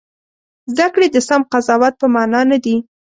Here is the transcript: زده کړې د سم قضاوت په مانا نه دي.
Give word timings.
زده 0.73 0.87
کړې 0.93 1.07
د 1.11 1.17
سم 1.27 1.41
قضاوت 1.51 1.93
په 2.01 2.07
مانا 2.13 2.41
نه 2.51 2.57
دي. 2.63 2.75